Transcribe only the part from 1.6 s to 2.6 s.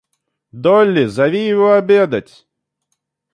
обедать!